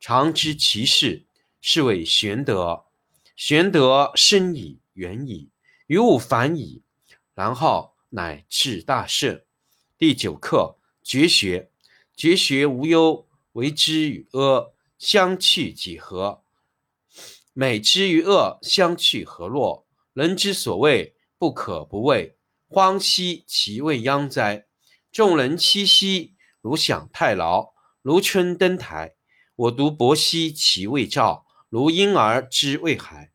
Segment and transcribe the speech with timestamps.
[0.00, 1.26] 常知其事，
[1.60, 2.86] 是谓玄德。
[3.36, 5.50] 玄德深矣，远矣，
[5.86, 6.82] 于物反矣，
[7.34, 9.40] 然后乃至大圣。
[9.96, 10.76] 第九课。
[11.02, 11.70] 绝学，
[12.14, 16.44] 绝学无忧，为之与阿相去几何？
[17.54, 19.86] 美之与恶相去何若？
[20.12, 22.36] 人之所谓不可不畏，
[22.68, 24.66] 荒兮其未央哉！
[25.10, 27.72] 众人熙熙，如享太牢，
[28.02, 29.14] 如春登台。
[29.60, 33.30] 我独泊兮其未兆，如婴儿之未孩。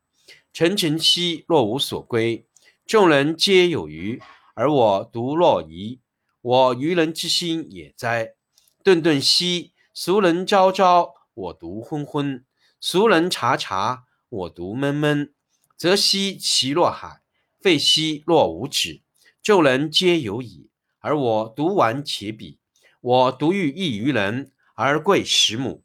[0.52, 2.48] 沉沉兮若无所归，
[2.84, 4.20] 众人皆有余，
[4.54, 6.00] 而我独若遗。
[6.42, 8.34] 我愚人之心也哉！
[8.82, 12.42] 顿顿兮，俗人昭昭，我独昏昏；
[12.80, 15.32] 俗人察察，我独闷闷。
[15.76, 17.20] 则兮其若海，
[17.60, 19.02] 废兮若无止。
[19.44, 22.58] 众人皆有矣，而我独顽且鄙。
[23.00, 25.84] 我独欲异于人，而贵十母。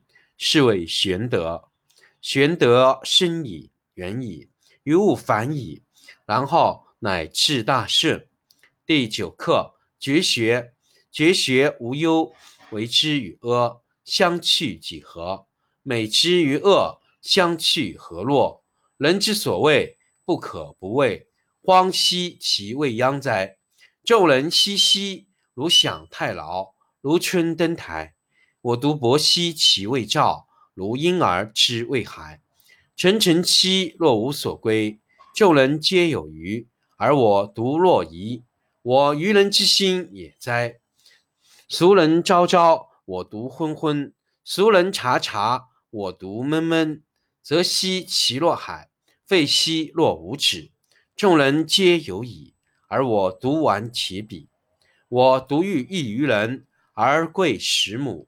[0.43, 1.69] 是谓玄德。
[2.19, 4.49] 玄德深矣，远矣，
[4.81, 5.83] 于物反矣，
[6.25, 8.25] 然后乃至大圣。
[8.83, 10.73] 第九课绝学，
[11.11, 12.33] 绝学无忧，
[12.71, 15.45] 为之与阿相去几何？
[15.83, 18.65] 美之与恶相去何若？
[18.97, 21.27] 人之所谓不可不畏，
[21.61, 23.57] 荒兮其未央哉！
[24.03, 28.15] 众人熙熙，如享太牢，如春登台。
[28.61, 32.41] 我独泊兮其未兆，如婴儿之未孩。
[32.95, 34.99] 沉沉兮若无所归，
[35.33, 36.67] 众人皆有余，
[36.97, 38.43] 而我独若遗。
[38.83, 40.79] 我愚人之心也哉！
[41.67, 44.11] 俗人昭昭，我独昏昏；
[44.43, 47.03] 俗人察察，我独闷闷。
[47.41, 48.91] 则兮其若海，
[49.25, 50.71] 废兮若无止。
[51.15, 52.53] 众人皆有矣，
[52.87, 54.47] 而我独顽且鄙。
[55.09, 58.27] 我独欲异于人，而贵十母。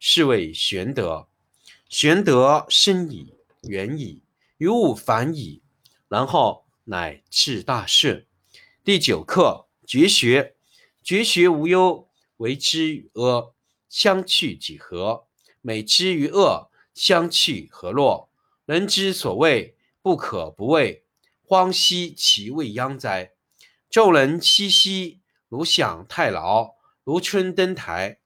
[0.00, 1.28] 是谓玄德。
[1.88, 4.22] 玄德深矣，远矣，
[4.56, 5.60] 于物反矣，
[6.08, 8.26] 然后乃至大顺。
[8.82, 10.56] 第九课：绝学。
[11.02, 12.08] 绝学无忧，
[12.38, 13.52] 为之与阿，
[13.88, 15.26] 相去几何？
[15.60, 18.30] 美之与恶，相去何若？
[18.64, 21.04] 人之所谓不可不畏，
[21.42, 23.32] 荒兮其未央哉！
[23.90, 28.19] 众人熙熙，如享太牢，如春登台。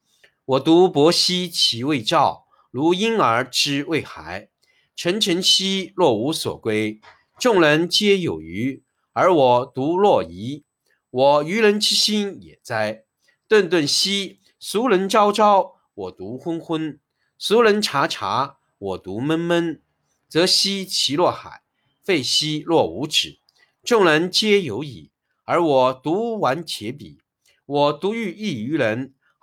[0.47, 4.51] 我独泊兮其未兆，如婴儿之未孩。
[4.95, 7.01] 沉沉兮若无所归，
[7.39, 10.65] 众人皆有余，而我独若遗。
[11.09, 13.05] 我愚人之心也哉！
[13.49, 16.99] 顿顿兮俗人昭昭，我独昏昏；
[17.39, 19.81] 俗人察察，我独闷闷。
[20.29, 21.63] 则兮其若海，
[22.03, 23.39] 废兮若无止。
[23.83, 25.11] 众人皆有矣，
[25.45, 27.17] 而我独顽且鄙。
[27.65, 29.15] 我独欲异于人。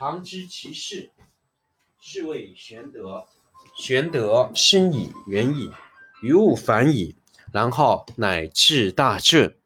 [0.00, 1.10] 常知其事，
[2.00, 3.28] 是谓玄德。
[3.76, 5.70] 玄德深矣，远矣，
[6.22, 7.16] 于物反矣，
[7.52, 9.58] 然后乃至大顺。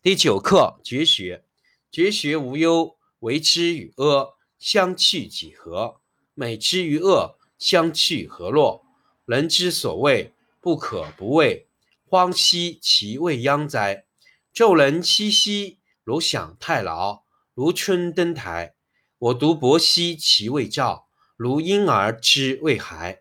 [0.00, 1.42] 第九课：绝学。
[1.90, 6.00] 绝学无忧，为之与阿，相去几何？
[6.34, 8.86] 美之与恶，相去何若？
[9.24, 11.66] 人之所谓不可不畏，
[12.06, 14.04] 荒兮其未央哉！
[14.52, 18.76] 众人熙熙，如享太牢，如春登台。
[19.18, 23.20] 我独泊兮其未兆，如婴儿之未孩。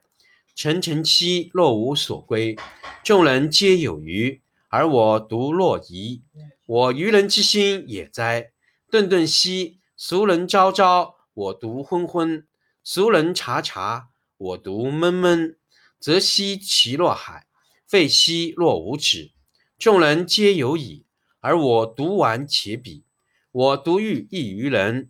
[0.56, 2.56] 沉沉兮若无所归，
[3.04, 6.22] 众人皆有余，而我独若遗。
[6.68, 8.52] 我愚人之心也哉！
[8.92, 12.44] 顿顿兮俗人昭昭，我独昏昏；
[12.84, 15.58] 俗人察察，我独闷闷。
[16.00, 17.48] 则兮其若海，
[17.88, 19.32] 废兮若无止。
[19.80, 21.06] 众人皆有矣，
[21.40, 23.02] 而我独顽且鄙。
[23.52, 25.10] 我独欲异于人。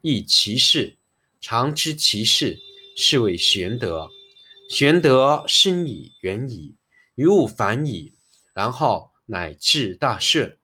[0.00, 0.96] 亦其事，
[1.40, 2.58] 常知其事，
[2.96, 4.08] 是谓玄德。
[4.70, 6.76] 玄德深矣，远矣，
[7.16, 8.14] 于物反矣，
[8.54, 10.56] 然后乃至大顺。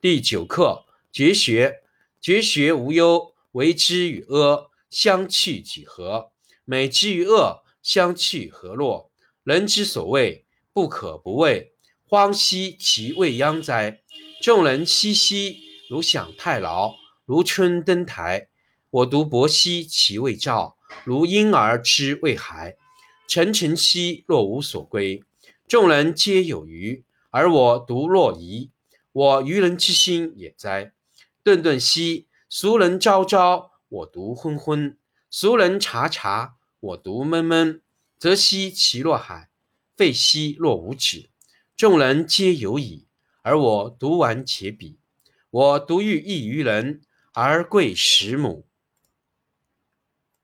[0.00, 1.82] 第九课：绝学。
[2.20, 6.32] 绝学无忧，为之与阿，相去几何？
[6.66, 9.10] 美之与恶，相去何若？
[9.42, 10.44] 人之所谓
[10.74, 11.72] 不可不畏，
[12.04, 14.02] 荒兮其未央哉！
[14.42, 16.94] 众人熙熙，如享太牢，
[17.24, 18.49] 如春登台。
[18.90, 22.76] 我独泊兮其未兆，如婴儿之未孩。
[23.28, 25.22] 沉沉兮若无所归，
[25.68, 28.70] 众人皆有余，而我独若遗。
[29.12, 30.92] 我愚人之心也哉！
[31.44, 34.96] 顿顿兮俗人昭昭，我独昏昏；
[35.30, 37.80] 俗人察察，我独闷闷。
[38.18, 39.48] 则兮其若海，
[39.96, 41.30] 废兮若无止。
[41.76, 43.06] 众人皆有矣，
[43.42, 44.96] 而我独顽且鄙。
[45.50, 47.00] 我独欲异于人，
[47.32, 48.66] 而贵十母。